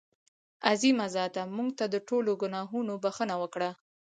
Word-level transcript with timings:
عظیمه 0.71 1.05
ذاته 1.15 1.41
مونږ 1.55 1.69
ته 1.79 1.85
د 1.93 1.95
ټولو 2.07 2.31
ګناهونو 2.41 2.93
بښنه 3.03 3.35
وکړه. 3.41 3.69